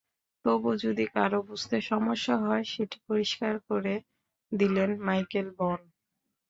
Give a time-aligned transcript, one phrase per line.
[0.45, 3.93] তবু যদি কারও বুঝতে সমস্যা হয়, সেটি পরিষ্কার করে
[4.51, 5.79] দিলেন মাইকেল ভন।